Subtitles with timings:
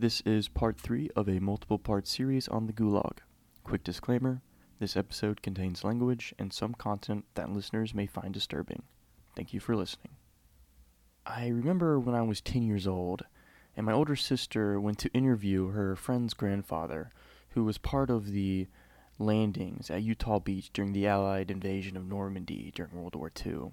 [0.00, 3.18] This is part three of a multiple part series on the Gulag.
[3.64, 4.42] Quick disclaimer
[4.78, 8.84] this episode contains language and some content that listeners may find disturbing.
[9.34, 10.12] Thank you for listening.
[11.26, 13.24] I remember when I was 10 years old,
[13.76, 17.10] and my older sister went to interview her friend's grandfather,
[17.50, 18.68] who was part of the
[19.18, 23.72] landings at Utah Beach during the Allied invasion of Normandy during World War II.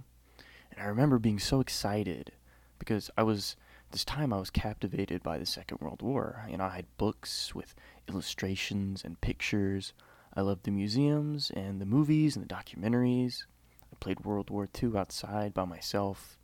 [0.71, 2.31] And I remember being so excited
[2.79, 3.55] because I was
[3.95, 6.45] this time I was captivated by the Second World War.
[6.51, 7.73] You know, I had books with
[8.09, 9.93] illustrations and pictures.
[10.33, 13.45] I loved the museums and the movies and the documentaries.
[13.93, 16.37] I played World War II outside by myself.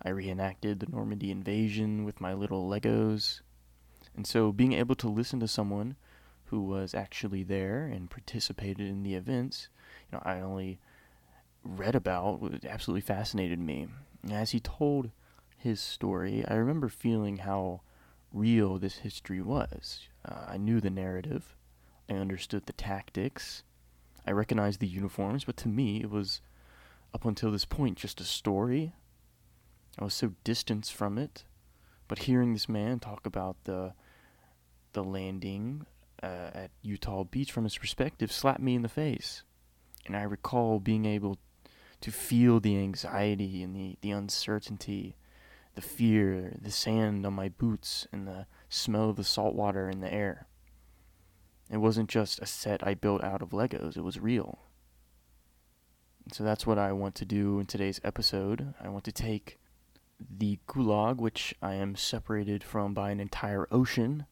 [0.00, 3.42] I reenacted the Normandy invasion with my little Legos.
[4.16, 5.96] And so being able to listen to someone
[6.46, 9.68] who was actually there and participated in the events,
[10.10, 10.78] you know, I only
[11.62, 13.86] read about, absolutely fascinated me.
[14.30, 15.10] As he told
[15.56, 17.82] his story, I remember feeling how
[18.32, 20.08] real this history was.
[20.24, 21.56] Uh, I knew the narrative.
[22.08, 23.62] I understood the tactics.
[24.26, 26.40] I recognized the uniforms, but to me, it was,
[27.14, 28.92] up until this point, just a story.
[29.98, 31.44] I was so distanced from it.
[32.08, 33.94] But hearing this man talk about the
[34.92, 35.84] the landing
[36.22, 39.42] uh, at Utah Beach from his perspective slapped me in the face.
[40.06, 41.38] And I recall being able
[42.00, 45.16] to feel the anxiety and the, the uncertainty,
[45.76, 50.00] the fear, the sand on my boots, and the smell of the salt water in
[50.00, 50.48] the air.
[51.70, 54.58] It wasn't just a set I built out of Legos, it was real.
[56.32, 58.74] So that's what I want to do in today's episode.
[58.82, 59.58] I want to take
[60.18, 64.26] the Gulag, which I am separated from by an entire ocean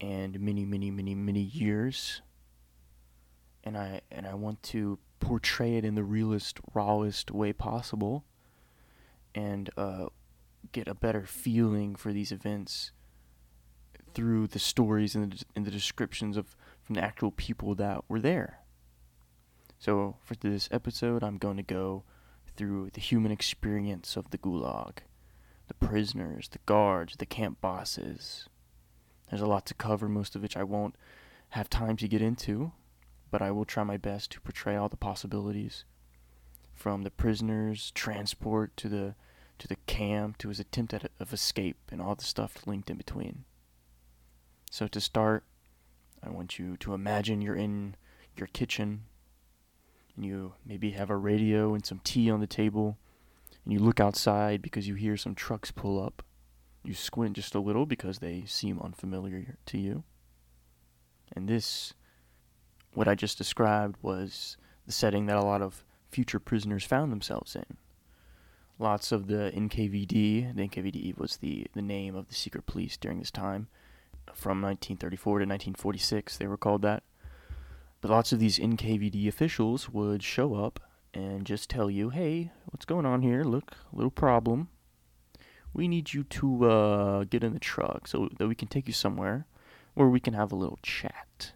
[0.00, 2.22] and many, many, many, many years.
[3.62, 8.24] And I and I want to portray it in the realest, rawest way possible,
[9.34, 10.06] and uh,
[10.72, 12.92] get a better feeling for these events
[14.14, 18.20] through the stories and the, and the descriptions of from the actual people that were
[18.20, 18.60] there.
[19.78, 22.04] So for this episode, I'm going to go
[22.56, 24.98] through the human experience of the Gulag,
[25.68, 28.48] the prisoners, the guards, the camp bosses.
[29.30, 30.96] There's a lot to cover, most of which I won't
[31.50, 32.72] have time to get into,
[33.30, 35.84] but I will try my best to portray all the possibilities
[36.74, 39.14] from the prisoners' transport to the
[39.60, 42.96] to the camp to his attempt at of escape and all the stuff linked in
[42.96, 43.44] between.
[44.70, 45.44] So to start,
[46.22, 47.94] I want you to imagine you're in
[48.36, 49.02] your kitchen
[50.16, 52.98] and you maybe have a radio and some tea on the table
[53.64, 56.22] and you look outside because you hear some trucks pull up.
[56.82, 60.04] You squint just a little because they seem unfamiliar to you.
[61.36, 61.92] And this
[62.92, 64.56] what I just described was
[64.86, 67.76] the setting that a lot of future prisoners found themselves in.
[68.80, 73.18] Lots of the NKVD, the NKVD was the, the name of the secret police during
[73.18, 73.68] this time,
[74.34, 77.02] from 1934 to 1946, they were called that.
[78.00, 80.80] But lots of these NKVD officials would show up
[81.14, 83.44] and just tell you, hey, what's going on here?
[83.44, 84.68] Look, a little problem.
[85.74, 88.94] We need you to uh, get in the truck so that we can take you
[88.94, 89.46] somewhere
[89.94, 91.52] where we can have a little chat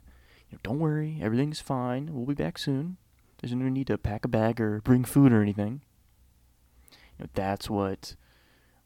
[0.55, 2.11] know, don't worry, everything's fine.
[2.13, 2.97] We'll be back soon.
[3.41, 5.83] There's no need to pack a bag or bring food or anything.
[7.19, 8.17] You know, that's what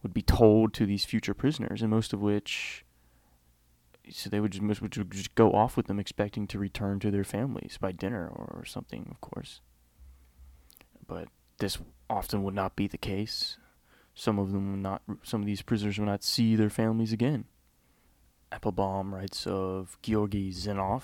[0.02, 2.84] would be told to these future prisoners, and most of which,
[4.10, 7.24] so they would just, would just go off with them, expecting to return to their
[7.24, 9.60] families by dinner or, something, of course.
[11.06, 11.28] But
[11.58, 11.78] this
[12.08, 13.56] often would not be the case.
[14.14, 15.02] Some of them would not.
[15.22, 17.44] Some of these prisoners would not see their families again.
[18.50, 21.02] Applebaum writes of Georgy Zinov,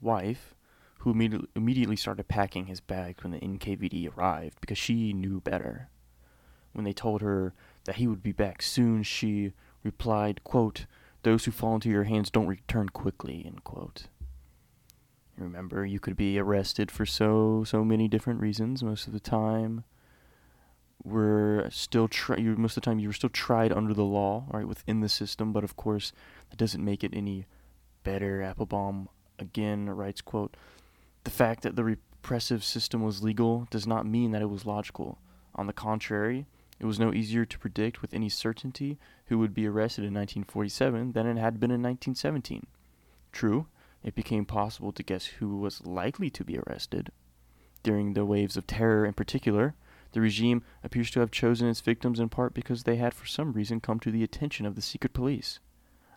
[0.00, 0.54] wife,
[0.98, 1.10] who
[1.54, 5.90] immediately started packing his bags when the NKVD arrived because she knew better.
[6.72, 7.52] When they told her
[7.84, 10.86] that he would be back soon, she replied, quote,
[11.22, 14.06] Those who fall into your hands don't return quickly, end quote.
[15.36, 19.84] Remember, you could be arrested for so, so many different reasons most of the time.
[21.02, 24.44] We're still tri- you most of the time you were still tried under the law,
[24.50, 26.12] right, within the system, but of course
[26.50, 27.46] that doesn't make it any
[28.04, 28.42] better.
[28.42, 29.08] Applebaum
[29.38, 30.58] again writes, quote,
[31.24, 35.18] The fact that the repressive system was legal does not mean that it was logical.
[35.54, 36.46] On the contrary,
[36.80, 41.12] it was no easier to predict with any certainty who would be arrested in 1947
[41.12, 42.66] than it had been in 1917.
[43.32, 43.66] True,
[44.02, 47.12] it became possible to guess who was likely to be arrested.
[47.82, 49.74] During the waves of terror in particular,
[50.12, 53.52] the regime appears to have chosen its victims in part because they had for some
[53.52, 55.60] reason come to the attention of the secret police.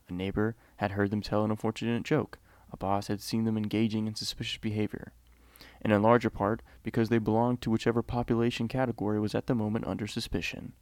[0.10, 2.40] A neighbor had heard them tell an unfortunate joke,
[2.72, 5.12] a boss had seen them engaging in suspicious behavior,
[5.84, 9.86] and in larger part because they belonged to whichever population category was at the moment
[9.86, 10.74] under suspicion.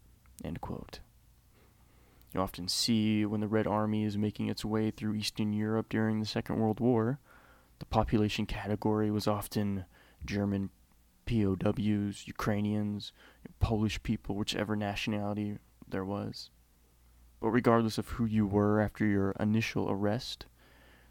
[2.33, 6.19] you often see when the Red Army is making its way through Eastern Europe during
[6.19, 7.19] the Second World War.
[7.79, 9.85] The population category was often
[10.23, 10.69] German
[11.25, 13.11] POWs, Ukrainians,
[13.59, 15.57] Polish people, whichever nationality
[15.87, 16.49] there was.
[17.41, 20.45] But regardless of who you were after your initial arrest,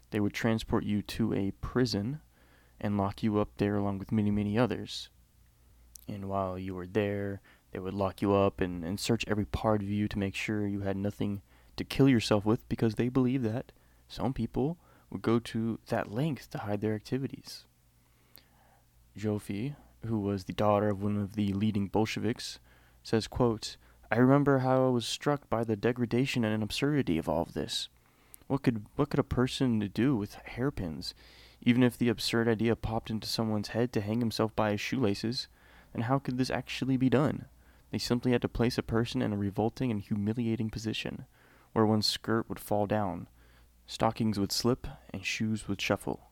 [0.09, 2.21] they would transport you to a prison
[2.81, 5.09] and lock you up there along with many, many others.
[6.07, 7.39] And while you were there,
[7.71, 10.67] they would lock you up and, and search every part of you to make sure
[10.67, 11.41] you had nothing
[11.77, 13.71] to kill yourself with because they believe that
[14.09, 14.77] some people
[15.09, 17.65] would go to that length to hide their activities.
[19.15, 19.75] Joffe,
[20.05, 22.59] who was the daughter of one of the leading Bolsheviks,
[23.03, 23.77] says, quote,
[24.11, 27.87] I remember how I was struck by the degradation and absurdity of all of this.
[28.47, 31.13] What could what could a person do with hairpins?
[31.63, 35.47] Even if the absurd idea popped into someone's head to hang himself by his shoelaces,
[35.93, 37.45] then how could this actually be done?
[37.91, 41.25] They simply had to place a person in a revolting and humiliating position,
[41.73, 43.27] where one's skirt would fall down,
[43.85, 46.31] stockings would slip, and shoes would shuffle.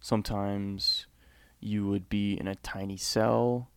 [0.00, 1.06] Sometimes
[1.60, 3.70] you would be in a tiny cell,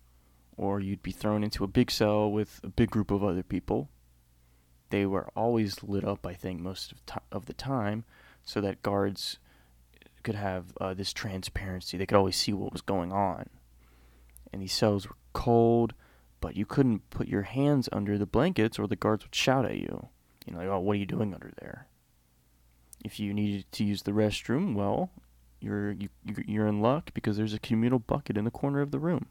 [0.58, 3.90] or you'd be thrown into a big cell with a big group of other people.
[4.90, 8.06] They were always lit up, I think, most of, to- of the time,
[8.44, 9.38] so that guards
[10.30, 11.98] could have uh, this transparency.
[11.98, 13.50] They could always see what was going on.
[14.54, 15.96] And these cells were cold,
[16.40, 19.78] but you couldn't put your hands under the blankets or the guards would shout at
[19.78, 20.10] you.
[20.46, 21.88] You know, like, oh, what are you doing under there?
[23.04, 25.10] If you needed to use the restroom, well,
[25.60, 26.10] you're you,
[26.46, 29.30] you're in luck because there's a communal bucket in the corner of the room.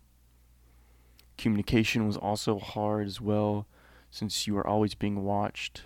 [1.36, 3.68] Communication was also hard as well,
[4.10, 5.82] since you were always being watched,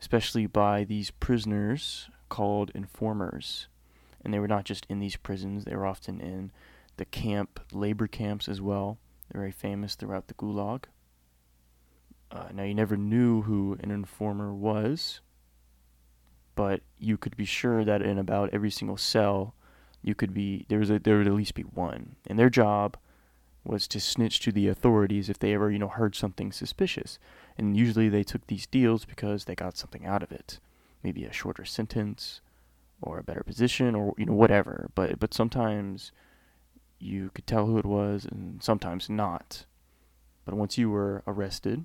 [0.00, 3.68] especially by these prisoners called informers.
[4.24, 6.52] And they were not just in these prisons; they were often in
[6.96, 8.98] the camp labor camps as well.
[9.30, 10.84] They're very famous throughout the Gulag.
[12.30, 15.20] Uh, now, you never knew who an informer was,
[16.54, 19.54] but you could be sure that in about every single cell,
[20.02, 22.96] you could be there was a, there would at least be one, and their job
[23.64, 27.18] was to snitch to the authorities if they ever you know heard something suspicious.
[27.58, 30.60] And usually they took these deals because they got something out of it,
[31.02, 32.40] maybe a shorter sentence,
[33.02, 34.90] or a better position, or you know whatever.
[34.94, 36.12] But but sometimes
[36.98, 39.66] you could tell who it was, and sometimes not.
[40.44, 41.84] But once you were arrested,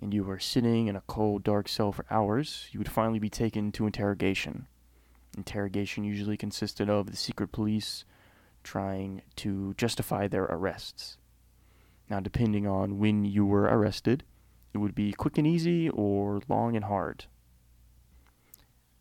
[0.00, 3.30] and you were sitting in a cold, dark cell for hours, you would finally be
[3.30, 4.66] taken to interrogation.
[5.36, 8.04] Interrogation usually consisted of the secret police
[8.62, 11.16] trying to justify their arrests.
[12.08, 14.24] Now, depending on when you were arrested,
[14.74, 17.26] it would be quick and easy or long and hard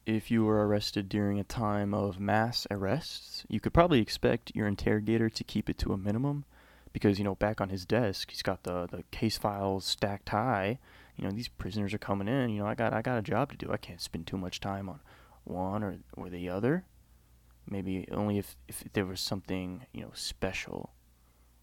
[0.06, 4.68] if you were arrested during a time of mass arrests, you could probably expect your
[4.68, 6.46] interrogator to keep it to a minimum
[6.94, 10.80] because, you know, back on his desk, he's got the, the case files stacked high.
[11.16, 13.52] You know, these prisoners are coming in, you know, I got I got a job
[13.52, 13.72] to do.
[13.72, 15.00] I can't spend too much time on
[15.44, 16.86] one or or the other.
[17.70, 20.94] Maybe only if if there was something, you know, special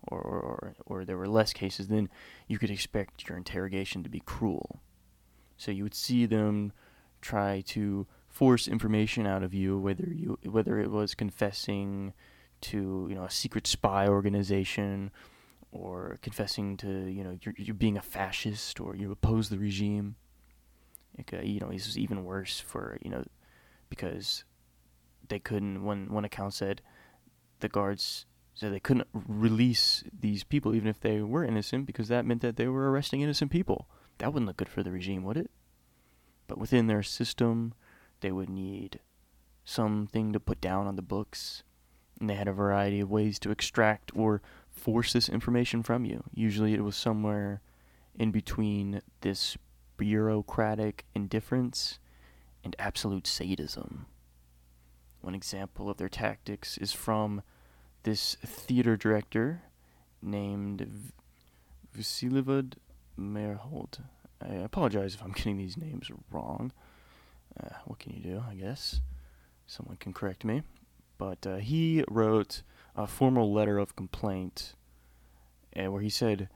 [0.07, 2.09] or or or there were less cases, then
[2.47, 4.81] you could expect your interrogation to be cruel.
[5.57, 6.73] So you would see them
[7.21, 8.07] try to
[8.39, 12.15] force information out of you, whether you whether it was confessing
[12.61, 15.11] to you know a secret spy organization
[15.73, 20.15] or confessing to you know you're, you're being a fascist or you oppose the regime.
[21.19, 23.25] Uh, you know, this is even worse for you know
[23.91, 24.45] because
[25.29, 25.83] they couldn't.
[25.83, 26.81] One one account said
[27.59, 32.25] the guards said they couldn't release these people even if they were innocent because that
[32.25, 33.89] meant that they were arresting innocent people.
[34.19, 35.51] That wouldn't look good for the regime, would it?
[36.47, 37.75] But within their system,
[38.21, 39.01] they would need
[39.65, 41.63] something to put down on the books.
[42.21, 46.25] And they had a variety of ways to extract or force this information from you.
[46.35, 47.61] Usually it was somewhere
[48.19, 49.57] in between this
[49.97, 51.99] bureaucratic indifference
[52.65, 54.07] and absolute sadism.
[55.21, 57.43] One example of their tactics is from
[58.03, 59.63] this theater director
[60.23, 61.13] named
[61.97, 62.75] Vasilivod
[63.19, 64.01] Meyerhold.
[64.41, 66.73] I apologize if I'm getting these names wrong.
[67.59, 69.01] Uh, what can you do, I guess?
[69.67, 70.63] Someone can correct me.
[71.19, 72.63] But uh, he wrote
[72.97, 74.75] a formal letter of complaint
[75.77, 76.49] uh, where he said,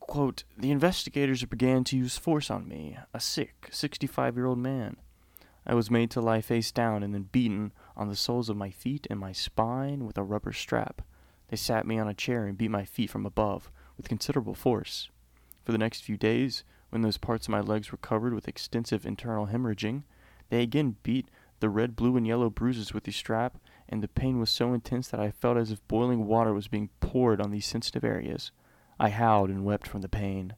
[0.00, 4.96] quote, The investigators began to use force on me, a sick, 65 year old man.
[5.66, 8.70] I was made to lie face down and then beaten on the soles of my
[8.70, 11.02] feet and my spine with a rubber strap.
[11.48, 15.10] They sat me on a chair and beat my feet from above with considerable force.
[15.64, 19.06] For the next few days, when those parts of my legs were covered with extensive
[19.06, 20.02] internal hemorrhaging,
[20.50, 21.26] they again beat
[21.60, 23.56] the red, blue, and yellow bruises with the strap,
[23.88, 26.90] and the pain was so intense that I felt as if boiling water was being
[27.00, 28.50] poured on these sensitive areas.
[29.00, 30.52] I howled and wept from the pain.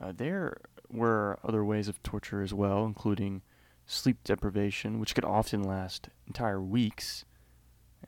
[0.00, 0.56] Uh, there
[0.90, 3.42] were other ways of torture as well, including
[3.86, 7.24] sleep deprivation, which could often last entire weeks.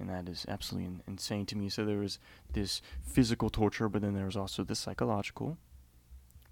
[0.03, 1.69] And that is absolutely insane to me.
[1.69, 2.19] So there was
[2.53, 5.59] this physical torture, but then there was also the psychological.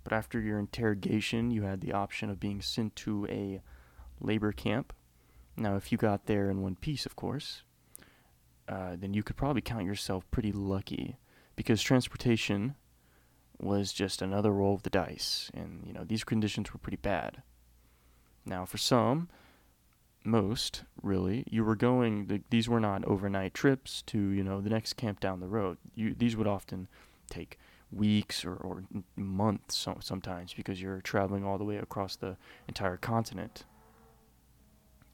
[0.04, 3.60] But after your interrogation, you had the option of being sent to a
[4.20, 4.92] labor camp.
[5.56, 7.62] Now, if you got there in one piece, of course,
[8.68, 11.16] uh, then you could probably count yourself pretty lucky
[11.56, 12.76] because transportation
[13.58, 17.42] was just another roll of the dice, and you know these conditions were pretty bad.
[18.46, 19.28] Now, for some,
[20.24, 22.26] most really, you were going.
[22.26, 25.78] The, these were not overnight trips to you know the next camp down the road.
[25.94, 26.88] You these would often
[27.30, 27.58] take
[27.92, 28.84] weeks or, or
[29.16, 32.36] months so, sometimes because you're traveling all the way across the
[32.68, 33.64] entire continent.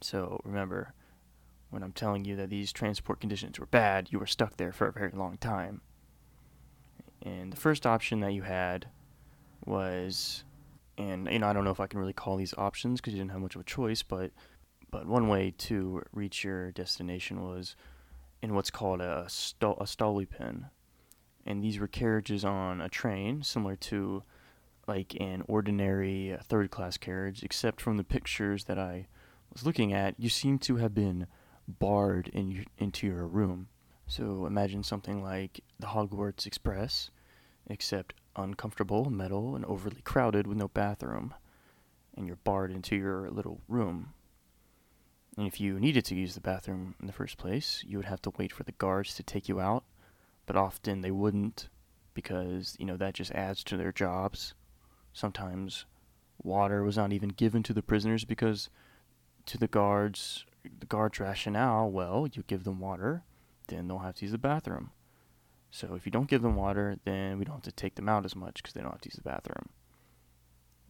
[0.03, 0.93] So remember,
[1.71, 4.89] when I'm telling you that these transport conditions were bad, you were stuck there for
[4.89, 5.81] a very long time.
[7.23, 8.87] And the first option that you had
[9.65, 10.45] was,
[10.99, 13.21] and you know, I don't know if I can really call these options because you
[13.21, 14.31] didn't have much of a choice, but
[14.91, 17.77] but one way to reach your destination was
[18.43, 19.87] in what's called a, sto- a.
[21.47, 24.23] And these were carriages on a train, similar to
[24.87, 29.07] like an ordinary uh, third class carriage, except from the pictures that I
[29.53, 31.27] was looking at, you seem to have been
[31.67, 33.69] barred in your, into your room.
[34.07, 37.11] So imagine something like the Hogwarts Express,
[37.69, 41.35] except uncomfortable, metal, and overly crowded with no bathroom,
[42.17, 44.13] and you're barred into your little room.
[45.37, 48.23] And if you needed to use the bathroom in the first place, you would have
[48.23, 49.85] to wait for the guards to take you out,
[50.47, 51.69] but often they wouldn't
[52.15, 54.55] because, you know, that just adds to their jobs.
[55.13, 55.85] Sometimes
[56.43, 58.71] water was not even given to the prisoners because
[59.45, 60.47] to the guards,
[60.81, 63.23] the guards' rationale, well, you give them water,
[63.69, 64.91] then they'll have to use the bathroom.
[65.71, 68.25] So if you don't give them water, then we don't have to take them out
[68.25, 69.69] as much because they don't have to use the bathroom.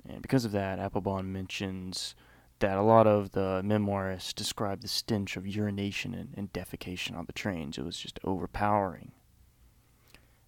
[0.08, 2.14] And because of that, Applebaum mentions
[2.58, 7.26] that a lot of the memoirists describe the stench of urination and, and defecation on
[7.26, 7.76] the trains.
[7.76, 9.12] It was just overpowering.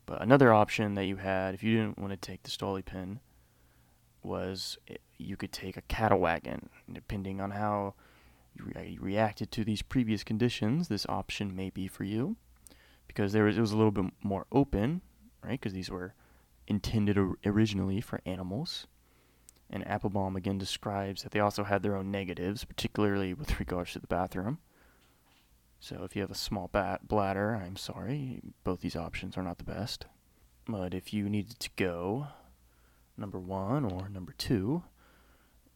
[0.07, 3.19] But another option that you had, if you didn't want to take the Stoli Stolypin,
[4.23, 6.71] was it, you could take a cattle wagon.
[6.91, 7.95] Depending on how
[8.55, 12.37] you, re- reacted to these previous conditions, this option may be for you,
[13.07, 15.03] because there was, it was a little bit more open,
[15.45, 15.61] right?
[15.61, 16.15] Because these were
[16.67, 18.87] intended or- originally for animals.
[19.71, 23.99] And Applebaum again describes that they also had their own negatives, particularly with regards to
[23.99, 24.59] the bathroom.
[25.81, 29.59] So if you have a small bat bladder, I'm sorry, both these options are not
[29.59, 30.07] the best.
[30.67, 32.29] But if you needed to go,
[33.17, 34.83] number one or number two,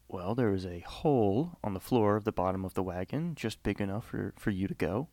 [0.09, 3.63] well, there was a hole on the floor of the bottom of the wagon, just
[3.63, 5.09] big enough for, for you to go.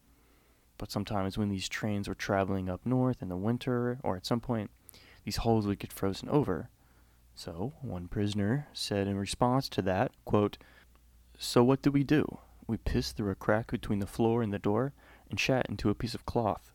[0.78, 4.40] But sometimes when these trains were traveling up north in the winter, or at some
[4.40, 4.72] point,
[5.24, 6.70] these holes would get frozen over.
[7.40, 10.58] So, one prisoner said in response to that, quote,
[11.38, 12.40] So what do we do?
[12.68, 14.92] We pissed through a crack between the floor and the door
[15.30, 16.74] and shat into a piece of cloth,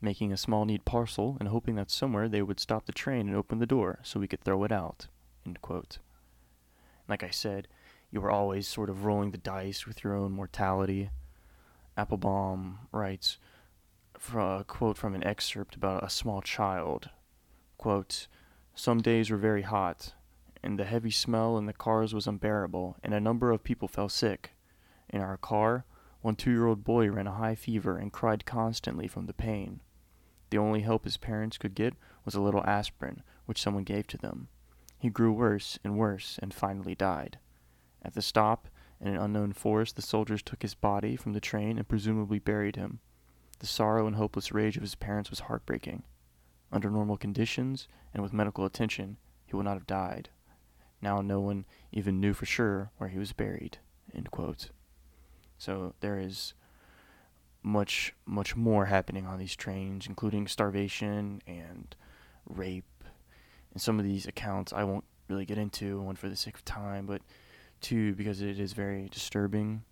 [0.00, 3.34] making a small neat parcel and hoping that somewhere they would stop the train and
[3.34, 5.08] open the door so we could throw it out.
[7.08, 7.66] Like I said,
[8.12, 11.10] you were always sort of rolling the dice with your own mortality.
[11.96, 13.38] Applebaum writes
[14.32, 17.10] a quote from an excerpt about a small child.
[17.78, 18.28] Quote,
[18.76, 20.14] Some days were very hot,
[20.62, 24.08] and the heavy smell in the cars was unbearable, and a number of people fell
[24.08, 24.52] sick.
[25.08, 25.84] In our car,
[26.22, 29.80] one two year old boy ran a high fever and cried constantly from the pain.
[30.50, 34.18] The only help his parents could get was a little aspirin, which someone gave to
[34.18, 34.48] them.
[34.98, 37.38] He grew worse and worse and finally died.
[38.02, 38.68] At the stop,
[39.00, 42.76] in an unknown forest, the soldiers took his body from the train and presumably buried
[42.76, 43.00] him.
[43.60, 46.02] The sorrow and hopeless rage of his parents was heartbreaking.
[46.74, 49.16] Under normal conditions and with medical attention,
[49.46, 50.28] he would not have died.
[51.00, 53.78] Now no one even knew for sure where he was buried.
[55.56, 56.52] So there is
[57.62, 61.94] much, much more happening on these trains, including starvation and
[62.44, 63.04] rape.
[63.72, 66.64] And some of these accounts I won't really get into, one for the sake of
[66.64, 67.22] time, but
[67.80, 69.84] two because it is very disturbing.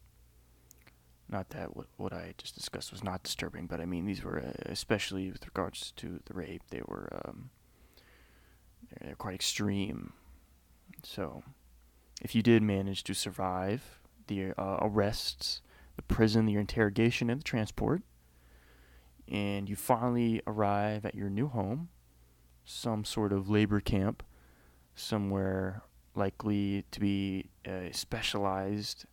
[1.33, 4.39] Not that what, what I just discussed was not disturbing, but I mean these were
[4.39, 7.51] uh, especially with regards to the rape, they were um,
[8.91, 10.12] they're, they're quite extreme.
[11.03, 11.43] So,
[12.21, 15.62] if you did manage to survive the uh, arrests,
[15.97, 18.03] the prison, the interrogation, and the transport,
[19.27, 21.89] and you finally arrive at your new home,
[22.65, 24.23] some sort of labor camp,
[24.95, 25.83] somewhere
[26.15, 29.07] likely to be uh, specialized.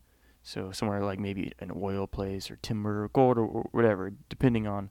[0.49, 4.65] So somewhere like maybe an oil place or timber or gold or, or whatever, depending
[4.65, 4.89] on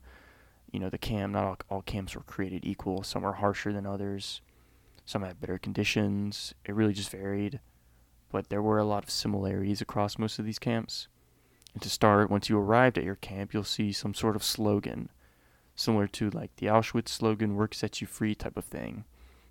[0.71, 1.33] you know the camp.
[1.33, 3.03] Not all, all camps were created equal.
[3.03, 4.39] Some are harsher than others.
[5.05, 6.53] Some had better conditions.
[6.63, 7.59] It really just varied.
[8.31, 11.09] But there were a lot of similarities across most of these camps.
[11.73, 15.09] And to start, once you arrived at your camp, you'll see some sort of slogan,
[15.75, 19.03] similar to like the Auschwitz slogan, work sets you free type of thing,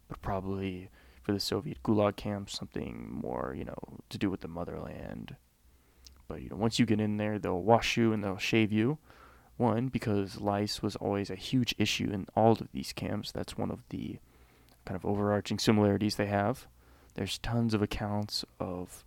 [0.09, 0.89] but probably
[1.21, 5.37] for the Soviet Gulag camps, something more, you know, to do with the motherland.
[6.29, 8.99] But, you know, once you get in there, they'll wash you and they'll shave you.
[9.57, 13.33] One, because lice was always a huge issue in all of these camps.
[13.33, 14.19] That's one of the
[14.85, 16.67] kind of overarching similarities they have.
[17.15, 19.05] There's tons of accounts of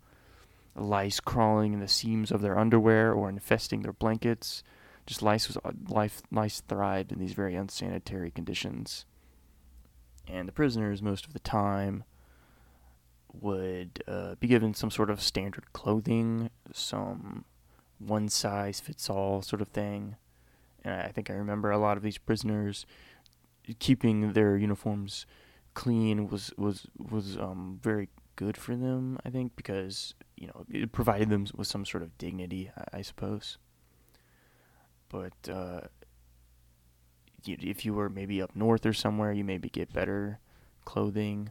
[0.74, 4.62] lice crawling in the seams of their underwear or infesting their blankets.
[5.06, 5.56] Just lice was
[5.88, 9.06] life lice thrived in these very unsanitary conditions.
[10.28, 12.04] And the prisoners most of the time
[13.32, 17.44] would uh, be given some sort of standard clothing, some
[17.98, 20.16] one size fits all sort of thing.
[20.84, 22.86] And I think I remember a lot of these prisoners
[23.78, 25.26] keeping their uniforms
[25.74, 29.18] clean was was was um, very good for them.
[29.24, 33.02] I think because you know it provided them with some sort of dignity, I, I
[33.02, 33.58] suppose.
[35.08, 35.82] But uh,
[37.46, 40.38] if you were maybe up north or somewhere, you maybe get better
[40.84, 41.50] clothing,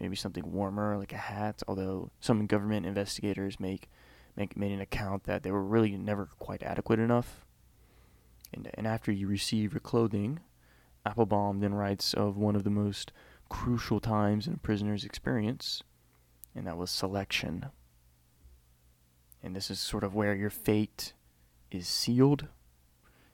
[0.00, 1.62] maybe something warmer like a hat.
[1.68, 3.88] Although some government investigators make
[4.36, 7.44] make made an account that they were really never quite adequate enough.
[8.52, 10.40] And and after you receive your clothing,
[11.04, 13.12] Applebaum then writes of one of the most
[13.48, 15.82] crucial times in a prisoner's experience,
[16.54, 17.66] and that was selection.
[19.42, 21.14] And this is sort of where your fate
[21.70, 22.48] is sealed,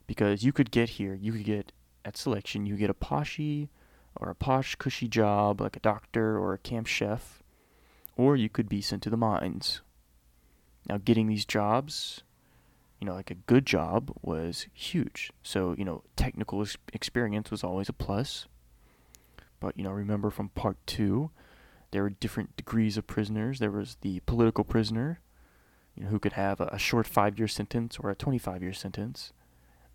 [0.06, 1.73] because you could get here, you could get
[2.04, 3.68] at selection, you get a poshy
[4.16, 7.42] or a posh, cushy job like a doctor or a camp chef,
[8.16, 9.80] or you could be sent to the mines.
[10.88, 12.23] Now, getting these jobs,
[13.00, 15.33] you know, like a good job was huge.
[15.42, 18.47] So, you know, technical experience was always a plus.
[19.61, 21.30] But, you know, remember from part two,
[21.90, 23.59] there were different degrees of prisoners.
[23.59, 25.21] There was the political prisoner,
[25.94, 28.73] you know, who could have a, a short five year sentence or a 25 year
[28.73, 29.32] sentence.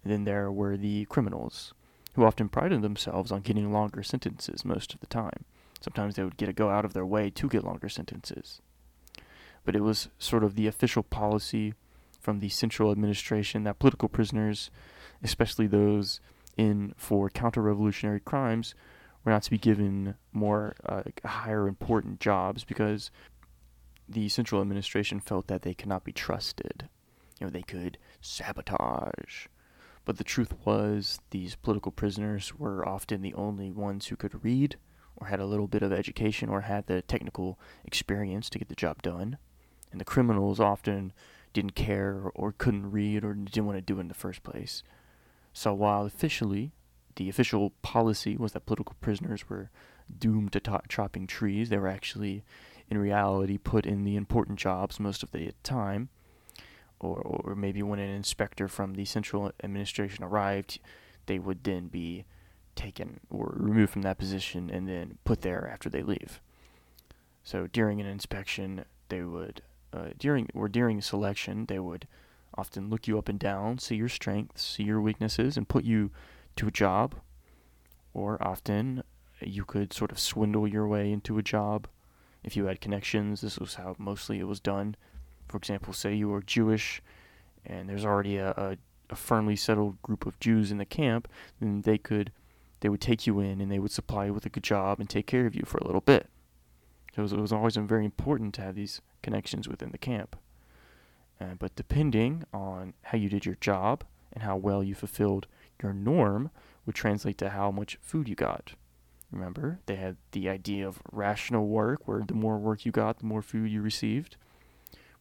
[0.04, 1.74] And then there were the criminals,
[2.20, 5.46] who often prided themselves on getting longer sentences most of the time.
[5.80, 8.60] Sometimes they would get to go out of their way to get longer sentences.
[9.64, 11.76] But it was sort of the official policy
[12.20, 14.70] from the central administration that political prisoners,
[15.24, 16.20] especially those
[16.58, 18.76] in for counter revolutionary crimes,
[19.24, 23.12] were not to be given more uh, higher important jobs because
[24.10, 26.90] the central administration felt that they could not be trusted.
[27.40, 29.48] You know, they could sabotage.
[30.10, 34.76] But the truth was, these political prisoners were often the only ones who could read,
[35.16, 38.76] or had a little bit of education, or had the technical experience to get the
[38.76, 39.38] job done.
[39.92, 41.14] And the criminals often
[41.54, 44.82] didn't care, or couldn't read, or didn't want to do it in the first place.
[45.54, 46.72] So while officially
[47.16, 49.70] the official policy was that political prisoners were
[50.18, 51.70] doomed to to- chopping trees.
[51.70, 52.44] They were actually,
[52.90, 56.10] in reality, put in the important jobs most of the time.
[57.00, 60.80] Or, or maybe when an inspector from the central administration arrived,
[61.28, 62.26] they would then be
[62.76, 66.42] taken or removed from that position and then put there after they leave.
[67.44, 72.08] So during an inspection, they would uh, during or during selection, they would
[72.56, 76.12] often look you up and down, see your strengths, see your weaknesses, and put you
[76.56, 77.16] to a job,
[78.14, 79.04] or often
[79.42, 81.88] you could sort of swindle your way into a job
[82.44, 83.42] if you had connections.
[83.42, 84.96] This was how mostly it was done.
[85.50, 87.02] For example, say you were Jewish
[87.66, 88.78] and there's already a, a,
[89.10, 91.28] a firmly settled group of Jews in the camp,
[91.60, 92.32] then they could
[92.82, 95.10] they would take you in and they would supply you with a good job and
[95.10, 96.30] take care of you for a little bit.
[97.14, 100.38] So it was, it was always very important to have these connections within the camp.
[101.42, 105.48] Uh, but depending on how you did your job and how well you fulfilled
[105.82, 106.52] your norm
[106.86, 108.74] would translate to how much food you got.
[109.32, 113.26] Remember, they had the idea of rational work, where the more work you got, the
[113.26, 114.38] more food you received,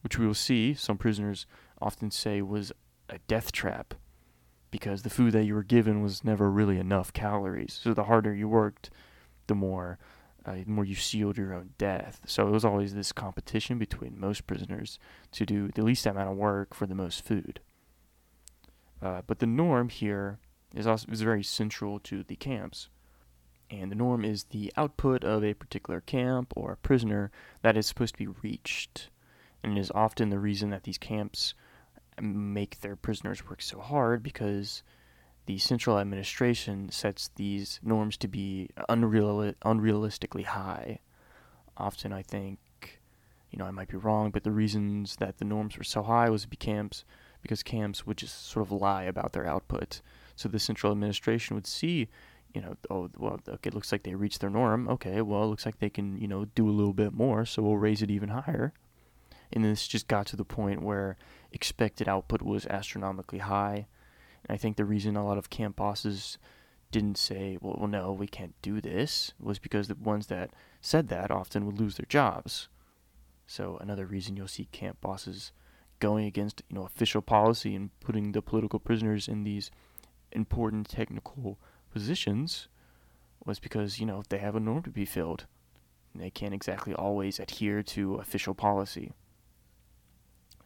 [0.01, 1.45] which we will see some prisoners
[1.81, 2.71] often say was
[3.09, 3.93] a death trap
[4.71, 7.79] because the food that you were given was never really enough calories.
[7.81, 8.89] So the harder you worked,
[9.47, 9.97] the more
[10.45, 12.21] uh, the more you sealed your own death.
[12.25, 14.97] So it was always this competition between most prisoners
[15.33, 17.59] to do the least amount of work for the most food.
[19.01, 20.39] Uh, but the norm here
[20.73, 22.89] is also is very central to the camps.
[23.69, 27.31] And the norm is the output of a particular camp or a prisoner
[27.61, 29.09] that is supposed to be reached.
[29.63, 31.53] And is often the reason that these camps
[32.21, 34.83] make their prisoners work so hard because
[35.45, 40.99] the central administration sets these norms to be unreal, unrealistically high.
[41.77, 42.59] Often, I think,
[43.51, 46.29] you know, I might be wrong, but the reasons that the norms were so high
[46.29, 47.03] was camps,
[47.41, 50.01] because camps would just sort of lie about their output.
[50.35, 52.09] So the central administration would see
[52.53, 54.87] you know, oh, well, okay, it looks like they reached their norm.
[54.89, 57.61] Okay, well, it looks like they can, you know, do a little bit more, so
[57.61, 58.73] we'll raise it even higher.
[59.51, 61.17] And this just got to the point where
[61.51, 63.87] expected output was astronomically high.
[64.47, 66.37] And I think the reason a lot of camp bosses
[66.91, 71.07] didn't say, well, well, no, we can't do this, was because the ones that said
[71.09, 72.67] that often would lose their jobs.
[73.47, 75.51] So another reason you'll see camp bosses
[75.99, 79.69] going against, you know, official policy and putting the political prisoners in these
[80.31, 81.59] important technical
[81.91, 82.67] positions
[83.45, 85.45] was because, you know, they have a norm to be filled.
[86.13, 89.11] And they can't exactly always adhere to official policy.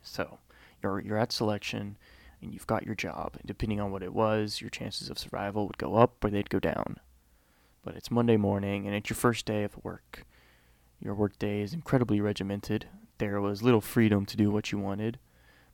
[0.04, 0.40] So,
[0.82, 1.98] you're you're at selection
[2.42, 3.36] and you've got your job.
[3.40, 6.50] And depending on what it was, your chances of survival would go up or they'd
[6.50, 6.98] go down.
[7.84, 10.26] But it's Monday morning and it's your first day of work.
[11.00, 12.88] Your work day is incredibly regimented.
[13.18, 15.20] There was little freedom to do what you wanted,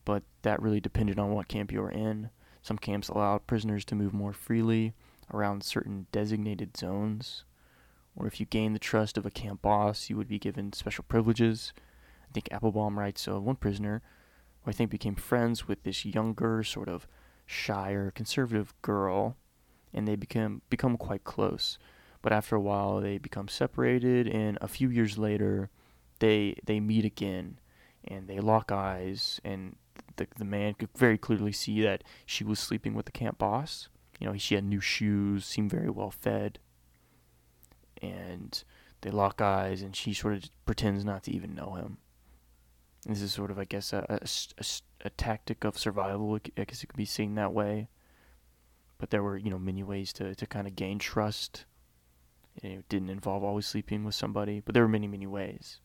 [0.05, 2.29] but that really depended on what camp you were in.
[2.61, 4.93] Some camps allowed prisoners to move more freely
[5.33, 7.43] around certain designated zones,
[8.15, 11.05] or if you gained the trust of a camp boss, you would be given special
[11.07, 11.73] privileges.
[12.27, 14.01] I think Applebaum writes of one prisoner
[14.63, 17.07] who I think became friends with this younger, sort of
[17.45, 19.37] shyer, conservative girl,
[19.93, 21.77] and they become become quite close.
[22.21, 25.69] But after a while, they become separated, and a few years later,
[26.19, 27.59] they they meet again,
[28.05, 29.75] and they lock eyes, and
[30.17, 33.89] the the man could very clearly see that she was sleeping with the camp boss.
[34.19, 36.59] You know, she had new shoes, seemed very well fed,
[38.01, 38.61] and
[39.01, 41.97] they lock eyes, and she sort of pretends not to even know him.
[43.05, 44.19] This is sort of, I guess, a, a,
[44.57, 44.65] a,
[45.05, 46.39] a tactic of survival.
[46.57, 47.87] I guess it could be seen that way.
[48.97, 51.65] But there were, you know, many ways to, to kind of gain trust.
[52.61, 55.79] It didn't involve always sleeping with somebody, but there were many, many ways.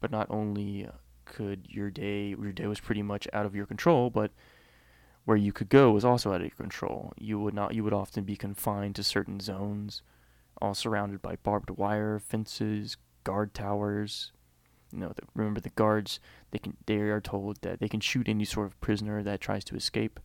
[0.00, 0.92] But not only uh,
[1.24, 4.30] could your day, your day was pretty much out of your control, but
[5.24, 7.12] where you could go was also out of your control.
[7.18, 10.02] You would not, you would often be confined to certain zones,
[10.62, 14.30] all surrounded by barbed wire, fences, guard towers,
[14.92, 16.20] you know, the, remember the guards,
[16.50, 19.64] they can they are told that they can shoot any sort of prisoner that tries
[19.64, 20.20] to escape.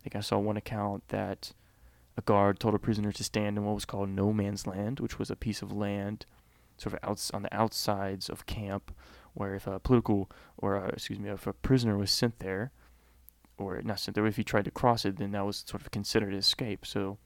[0.00, 1.52] I think I saw one account that
[2.16, 5.18] a guard told a prisoner to stand in what was called no man's land, which
[5.18, 6.26] was a piece of land
[6.76, 8.94] sort of outs on the outsides of camp,
[9.34, 12.72] where if a political or uh, excuse me, if a prisoner was sent there,
[13.58, 15.90] or not sent there, if he tried to cross it, then that was sort of
[15.90, 16.86] considered escape.
[16.86, 17.18] So,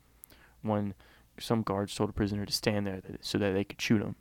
[0.63, 0.95] one
[1.39, 4.17] some guards told a prisoner to stand there so that they could shoot him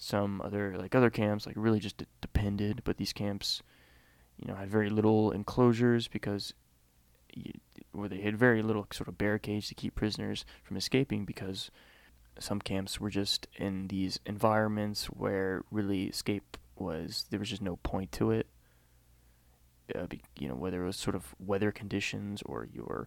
[0.00, 3.62] some other like other camps like really just d- depended but these camps
[4.38, 6.54] you know had very little enclosures because
[7.34, 7.52] you,
[7.92, 11.70] where they had very little sort of barricades to keep prisoners from escaping because
[12.38, 17.76] some camps were just in these environments where really escape was there was just no
[17.76, 18.46] point to it
[19.94, 20.06] uh,
[20.38, 23.06] you know whether it was sort of weather conditions or you're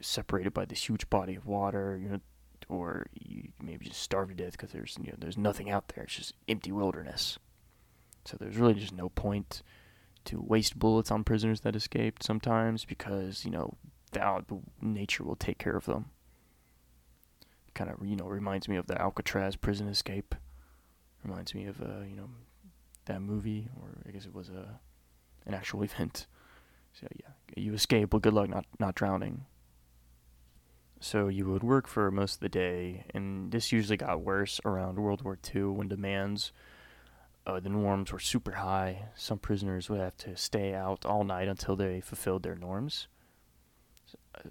[0.00, 2.20] separated by this huge body of water you know
[2.68, 6.04] or you maybe just starve to death because there's you know there's nothing out there.
[6.04, 7.38] It's just empty wilderness.
[8.24, 9.62] So there's really just no point
[10.26, 13.76] to waste bullets on prisoners that escaped sometimes because you know
[14.80, 16.06] nature will take care of them.
[17.74, 20.34] Kind of you know reminds me of the Alcatraz prison escape.
[21.24, 22.28] Reminds me of uh, you know
[23.06, 24.80] that movie, or I guess it was a
[25.46, 26.26] an actual event.
[26.92, 29.46] So yeah, you escape, but good luck not not drowning.
[31.00, 34.98] So you would work for most of the day, and this usually got worse around
[34.98, 36.52] World War II when demands,
[37.46, 39.04] uh, the norms were super high.
[39.14, 43.06] Some prisoners would have to stay out all night until they fulfilled their norms.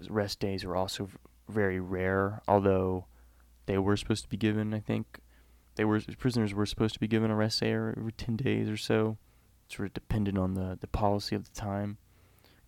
[0.08, 1.10] Rest days were also
[1.48, 3.06] very rare, although
[3.66, 4.72] they were supposed to be given.
[4.72, 5.20] I think
[5.76, 8.76] they were prisoners were supposed to be given a rest day every ten days or
[8.76, 9.18] so.
[9.68, 11.98] Sort of depended on the the policy of the time.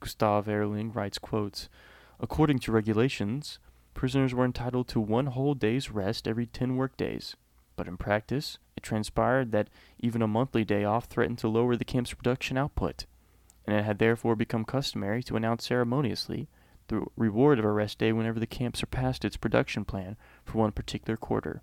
[0.00, 1.68] Gustav Herling writes quotes.
[2.20, 3.58] According to regulations,
[3.94, 7.36] prisoners were entitled to one whole day's rest every 10 work days.
[7.76, 11.84] But in practice, it transpired that even a monthly day off threatened to lower the
[11.84, 13.06] camp's production output,
[13.66, 16.48] and it had therefore become customary to announce ceremoniously
[16.88, 20.72] the reward of a rest day whenever the camp surpassed its production plan for one
[20.72, 21.62] particular quarter.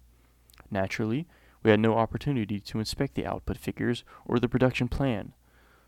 [0.72, 1.28] Naturally,
[1.64, 5.34] we had no opportunity to inspect the output figures or the production plan,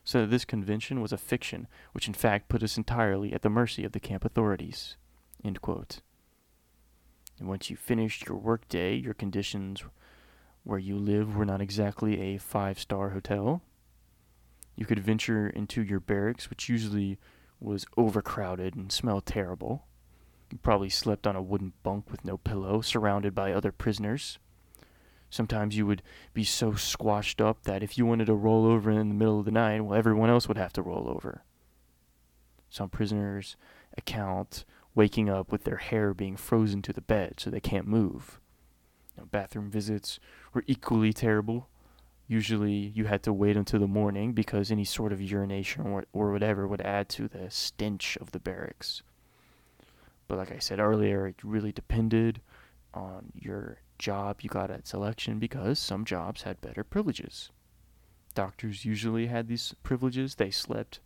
[0.04, 3.50] so that this convention was a fiction which in fact put us entirely at the
[3.50, 4.96] mercy of the camp authorities.
[7.40, 9.84] And once you finished your workday, your conditions
[10.64, 13.62] where you live were not exactly a five star hotel.
[14.76, 17.18] You could venture into your barracks, which usually
[17.60, 19.86] was overcrowded and smelled terrible.
[20.52, 24.40] You probably slept on a wooden bunk with no pillow, surrounded by other prisoners.
[25.30, 26.02] Sometimes you would
[26.34, 29.46] be so squashed up that if you wanted to roll over in the middle of
[29.46, 31.44] the night, well, everyone else would have to roll over.
[32.70, 33.56] Some prisoners'
[33.98, 38.40] account waking up with their hair being frozen to the bed so they can't move.
[39.32, 40.20] Bathroom visits
[40.54, 41.68] were equally terrible.
[42.28, 46.32] Usually you had to wait until the morning because any sort of urination or, or
[46.32, 49.02] whatever would add to the stench of the barracks.
[50.28, 52.42] But like I said earlier, it really depended
[52.94, 57.50] on your job you got at selection because some jobs had better privileges.
[58.36, 60.36] Doctors usually had these privileges.
[60.36, 61.00] They slept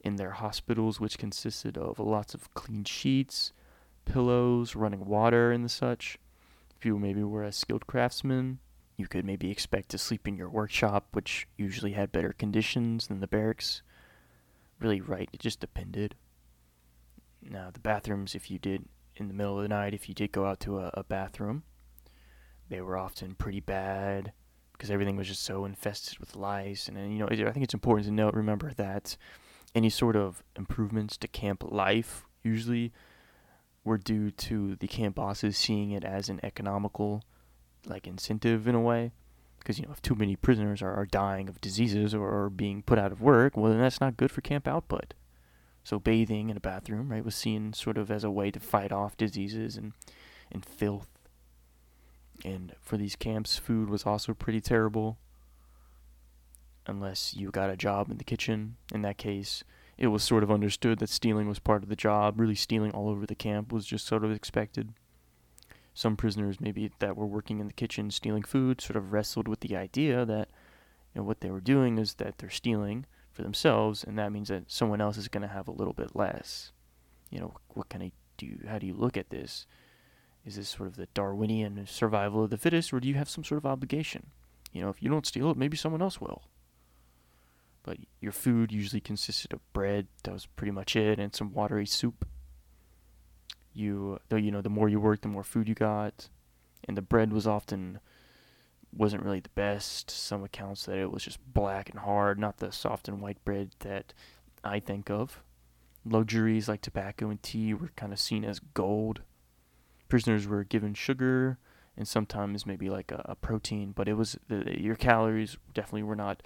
[0.00, 3.52] in their hospitals, which consisted of lots of clean sheets,
[4.04, 6.18] pillows, running water, and the such.
[6.76, 8.60] If you maybe were a skilled craftsman,
[8.96, 13.20] you could maybe expect to sleep in your workshop, which usually had better conditions than
[13.20, 13.82] the barracks.
[14.80, 16.14] Really, right, it just depended.
[17.42, 18.84] Now, the bathrooms, if you did
[19.16, 21.64] in the middle of the night, if you did go out to a, a bathroom,
[22.68, 24.32] they were often pretty bad
[24.72, 26.86] because everything was just so infested with lice.
[26.88, 29.16] And, and, you know, I think it's important to note, remember that
[29.78, 32.92] any sort of improvements to camp life usually
[33.84, 37.22] were due to the camp bosses seeing it as an economical,
[37.86, 39.12] like, incentive in a way.
[39.58, 42.82] Because, you know, if too many prisoners are, are dying of diseases or, or being
[42.82, 45.14] put out of work, well, then that's not good for camp output.
[45.82, 48.92] So bathing in a bathroom, right, was seen sort of as a way to fight
[48.92, 49.94] off diseases and,
[50.52, 51.08] and filth
[52.44, 55.18] and for these camps, food was also pretty terrible.
[56.88, 58.76] Unless you got a job in the kitchen.
[58.92, 59.62] In that case,
[59.98, 62.40] it was sort of understood that stealing was part of the job.
[62.40, 64.94] Really, stealing all over the camp was just sort of expected.
[65.92, 69.60] Some prisoners, maybe that were working in the kitchen stealing food, sort of wrestled with
[69.60, 70.48] the idea that
[71.14, 74.48] you know, what they were doing is that they're stealing for themselves, and that means
[74.48, 76.72] that someone else is going to have a little bit less.
[77.30, 78.60] You know, what can I do?
[78.66, 79.66] How do you look at this?
[80.46, 83.44] Is this sort of the Darwinian survival of the fittest, or do you have some
[83.44, 84.28] sort of obligation?
[84.72, 86.44] You know, if you don't steal it, maybe someone else will.
[87.88, 91.86] But your food usually consisted of bread, that was pretty much it, and some watery
[91.86, 92.28] soup.
[93.72, 96.28] You, though, you know, the more you worked, the more food you got,
[96.86, 98.00] and the bread was often
[98.94, 100.10] wasn't really the best.
[100.10, 103.70] Some accounts that it was just black and hard, not the soft and white bread
[103.78, 104.12] that
[104.62, 105.42] I think of.
[106.04, 109.22] Luxuries like tobacco and tea were kind of seen as gold
[110.10, 111.58] prisoners were given sugar
[111.96, 116.16] and sometimes maybe like a, a protein, but it was the, your calories definitely were
[116.16, 116.42] not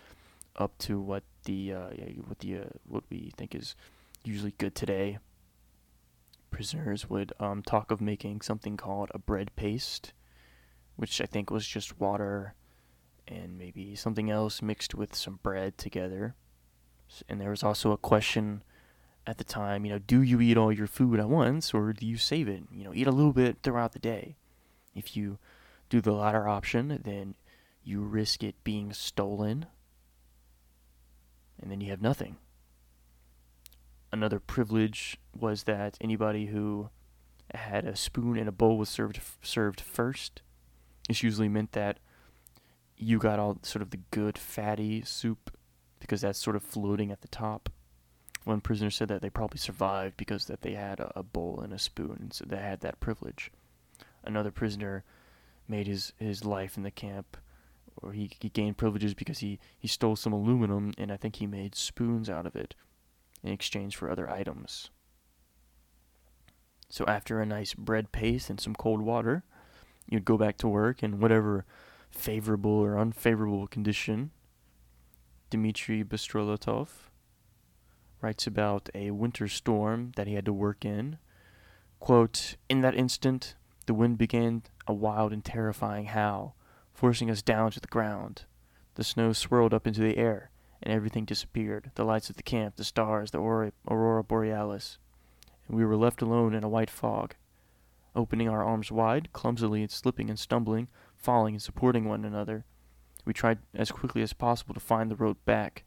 [0.57, 1.88] up to what the uh,
[2.26, 3.74] what the uh, what we think is
[4.24, 5.18] usually good today.
[6.50, 10.12] Prisoners would um, talk of making something called a bread paste,
[10.96, 12.55] which I think was just water
[13.26, 16.35] and maybe something else mixed with some bread together.
[17.28, 18.62] And there was also a question
[19.26, 22.07] at the time, you know, do you eat all your food at once or do
[22.07, 22.64] you save it?
[22.70, 24.37] You know, eat a little bit throughout the day.
[24.94, 25.38] If you
[25.88, 27.35] do the latter option, then
[27.85, 29.66] you risk it being stolen
[31.62, 32.37] and then you have nothing.
[34.11, 36.90] Another privilege was that anybody who
[37.55, 40.42] had a spoon and a bowl was served served first.
[41.09, 41.98] This usually meant that
[42.96, 45.57] you got all sort of the good fatty soup
[45.98, 47.70] because that's sort of floating at the top
[48.44, 51.72] one prisoner said that they probably survived because that they had a, a bowl and
[51.72, 53.51] a spoon, and so they had that privilege.
[54.25, 55.05] Another prisoner
[55.68, 57.37] made his, his life in the camp,
[57.96, 61.46] or he, he gained privileges because he, he stole some aluminum, and I think he
[61.46, 62.74] made spoons out of it
[63.42, 64.90] in exchange for other items.
[66.88, 69.44] So after a nice bread paste and some cold water,
[70.09, 71.64] you'd go back to work in whatever
[72.11, 74.31] favorable or unfavorable condition
[75.52, 76.88] Dmitry Bystrolyotov
[78.22, 81.18] writes about a winter storm that he had to work in.
[82.00, 86.57] Quote, In that instant, the wind began a wild and terrifying howl,
[86.94, 88.44] forcing us down to the ground.
[88.94, 90.50] The snow swirled up into the air,
[90.83, 94.98] and everything disappeared the lights of the camp, the stars, the aurora borealis.
[95.66, 97.35] And we were left alone in a white fog.
[98.14, 102.64] Opening our arms wide, clumsily and slipping and stumbling, falling and supporting one another,
[103.24, 105.85] we tried as quickly as possible to find the road back.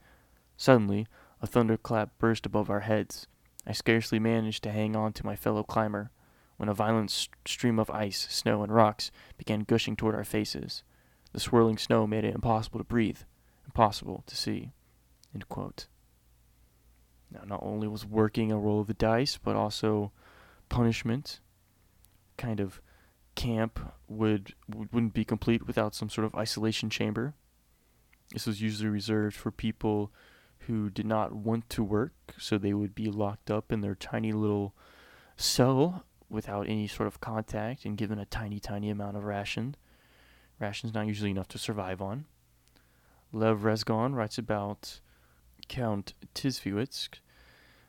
[0.57, 1.05] Suddenly,
[1.41, 3.27] a thunderclap burst above our heads.
[3.67, 6.11] I scarcely managed to hang on to my fellow climber
[6.57, 10.83] when a violent st- stream of ice, snow, and rocks began gushing toward our faces.
[11.35, 13.19] The swirling snow made it impossible to breathe,
[13.65, 14.71] impossible to see.
[15.33, 15.73] Now,
[17.45, 20.13] not only was working a roll of the dice, but also
[20.69, 21.41] punishment.
[22.37, 22.81] Kind of
[23.35, 27.33] camp would wouldn't be complete without some sort of isolation chamber.
[28.31, 30.13] This was usually reserved for people
[30.59, 34.31] who did not want to work, so they would be locked up in their tiny
[34.31, 34.73] little
[35.35, 39.75] cell without any sort of contact and given a tiny, tiny amount of ration.
[40.59, 42.25] Ration's not usually enough to survive on.
[43.31, 45.01] Lev Razgon writes about
[45.67, 47.09] Count Tyszkiewicz,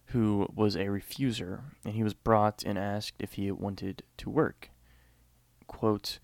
[0.07, 4.71] who was a refuser, and he was brought and asked if he wanted to work.
[5.67, 6.19] Quote,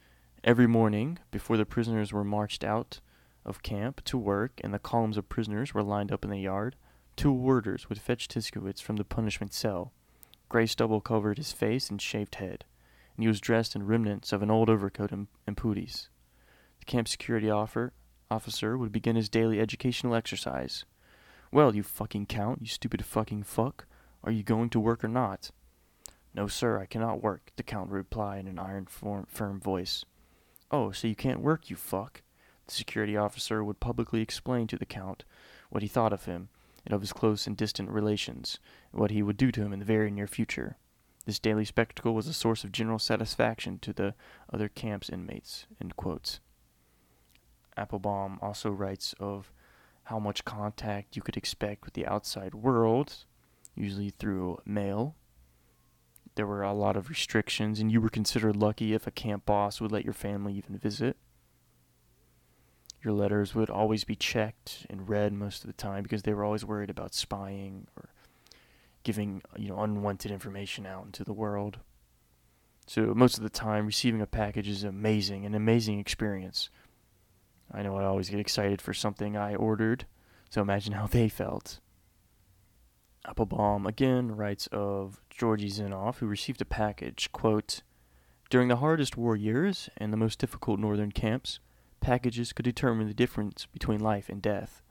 [0.44, 3.00] Every morning, before the prisoners were marched out
[3.44, 6.74] of camp to work and the columns of prisoners were lined up in the yard,
[7.16, 9.92] two warders would fetch Tyszkiewicz from the punishment cell.
[10.48, 12.64] Gray stubble covered his face and shaved head,
[13.16, 15.56] and he was dressed in remnants of an old overcoat and, and.
[16.82, 17.92] The camp security offer,
[18.28, 20.84] officer would begin his daily educational exercise.
[21.52, 23.86] Well, you fucking count, you stupid fucking fuck,
[24.24, 25.52] are you going to work or not?
[26.34, 30.04] No, sir, I cannot work, the count replied in an iron firm voice.
[30.72, 32.22] Oh, so you can't work, you fuck?
[32.66, 35.22] The security officer would publicly explain to the count
[35.70, 36.48] what he thought of him
[36.84, 38.58] and of his close and distant relations,
[38.90, 40.78] and what he would do to him in the very near future.
[41.26, 44.16] This daily spectacle was a source of general satisfaction to the
[44.52, 45.66] other camp's inmates.
[47.76, 49.52] Applebaum also writes of
[50.04, 53.24] how much contact you could expect with the outside world,
[53.74, 55.16] usually through mail.
[56.34, 59.80] There were a lot of restrictions, and you were considered lucky if a camp boss
[59.80, 61.16] would let your family even visit.
[63.02, 66.44] Your letters would always be checked and read most of the time because they were
[66.44, 68.10] always worried about spying or
[69.02, 71.78] giving you know unwanted information out into the world.
[72.86, 76.70] So most of the time, receiving a package is amazing, an amazing experience.
[77.72, 80.06] I know I always get excited for something I ordered,
[80.50, 81.80] so imagine how they felt.
[83.26, 87.82] Applebaum again writes of Georgy Zhzhenov, who received a package, quote,
[88.50, 91.60] During the hardest war years and the most difficult northern camps,
[92.00, 94.82] packages could determine the difference between life and death.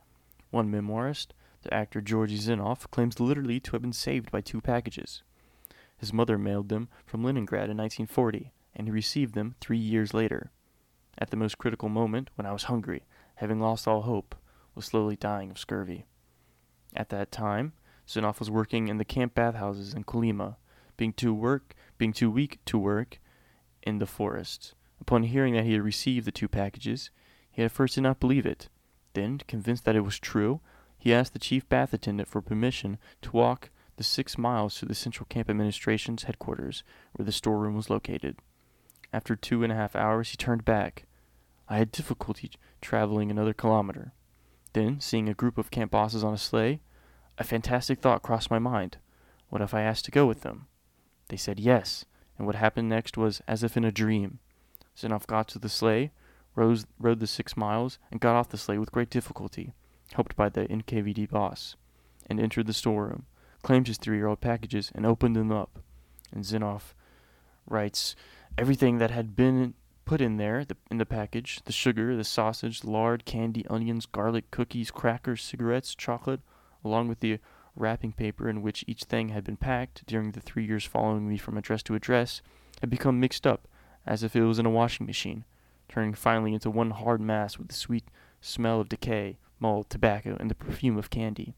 [0.50, 1.28] One memoirist,
[1.62, 5.22] the actor Georgy Zhzhenov, claims literally to have been saved by two packages.
[5.96, 10.50] His mother mailed them from Leningrad in 1940, and he received them three years later.
[11.18, 13.04] At the most critical moment, when I was hungry,
[13.36, 14.34] having lost all hope,
[14.74, 16.06] was slowly dying of scurvy.
[16.94, 17.72] At that time,
[18.06, 20.56] Zhzhenov was working in the camp bathhouses in Kolyma,
[20.96, 23.20] being too work, being too weak to work
[23.82, 24.74] in the forests.
[25.00, 27.10] Upon hearing that he had received the two packages,
[27.50, 28.68] he at first did not believe it.
[29.14, 30.60] Then, convinced that it was true,
[30.98, 34.94] he asked the chief bath attendant for permission to walk the six miles to the
[34.94, 38.36] Central Camp Administration's headquarters, where the storeroom was located.
[39.12, 41.04] After two and a half hours, he turned back.
[41.68, 44.12] I had difficulty traveling another kilometer.
[44.72, 46.80] Then, seeing a group of camp bosses on a sleigh,
[47.38, 48.98] a fantastic thought crossed my mind.
[49.48, 50.66] What if I asked to go with them?
[51.28, 52.04] They said yes,
[52.38, 54.38] and what happened next was as if in a dream.
[54.96, 56.12] Zhzhenov got to the sleigh,
[56.54, 59.74] rose, rode the six miles, and got off the sleigh with great difficulty,
[60.12, 61.76] helped by the NKVD boss,
[62.26, 63.26] and entered the storeroom,
[63.62, 65.80] claimed his three-year-old packages, and opened them up.
[66.32, 66.94] And Zhzhenov
[67.66, 68.16] writes,
[68.58, 72.84] everything that had been put in there the, in the package the sugar, the sausage,
[72.84, 76.40] lard, candy, onions, garlic, cookies, crackers, cigarettes, chocolate
[76.84, 77.38] along with the
[77.76, 81.38] wrapping paper in which each thing had been packed during the three years following me
[81.38, 82.42] from address to address,
[82.80, 83.68] had become mixed up
[84.06, 85.44] as if it was in a washing machine,
[85.88, 88.04] turning finally into one hard mass with the sweet
[88.40, 91.54] smell of decay, mold, tobacco, and the perfume of candy.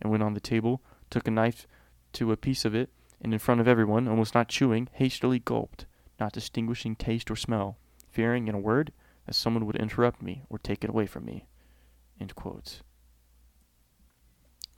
[0.00, 1.66] And went on the table, took a knife
[2.14, 5.86] to a piece of it, and in front of everyone, almost not chewing, hastily gulped,
[6.18, 7.78] not distinguishing taste or smell,
[8.10, 8.92] fearing, in a word,
[9.26, 11.46] that someone would interrupt me or take it away from me.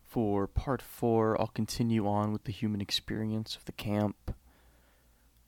[0.07, 4.35] For part four, I'll continue on with the human experience of the camp.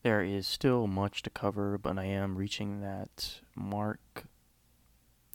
[0.02, 4.24] There is still much to cover, but I am reaching that mark.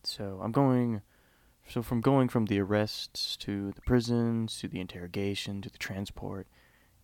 [0.04, 1.02] So I'm going.
[1.68, 6.46] So from going from the arrests to the prisons to the interrogation to the transport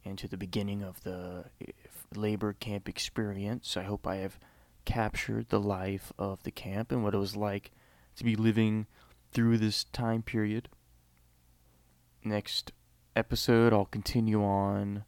[0.05, 1.71] and to the beginning of the eh,
[2.15, 4.39] labor camp experience, I hope I have
[4.85, 7.71] captured the life of the camp and what it was like
[8.15, 8.87] to be living
[9.31, 10.69] through this time period
[12.23, 12.71] next
[13.15, 15.03] episode, I'll continue on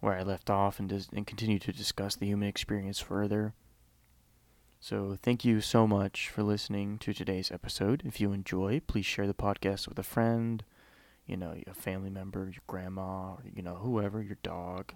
[0.00, 3.54] where I left off and, dis- and continue to discuss the human experience further.
[4.80, 8.02] So, thank you so much for listening to today's episode.
[8.04, 10.62] If you enjoy, please share the podcast with a friend,
[11.26, 14.94] you know, a family member, your grandma, or, you know, whoever, your dog.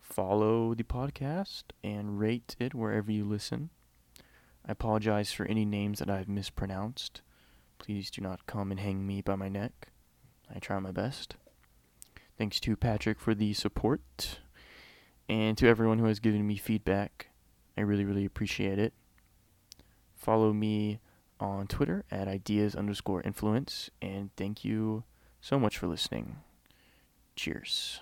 [0.00, 3.70] Follow the podcast and rate it wherever you listen.
[4.66, 7.22] I apologize for any names that I've mispronounced.
[7.78, 9.88] Please do not come and hang me by my neck.
[10.54, 11.36] I try my best.
[12.36, 14.40] Thanks to Patrick for the support
[15.28, 17.28] and to everyone who has given me feedback.
[17.76, 18.92] I really, really appreciate it.
[20.16, 20.98] Follow me
[21.38, 25.04] on Twitter at ideas underscore influence, and thank you
[25.40, 26.36] so much for listening.
[27.36, 28.00] Cheers.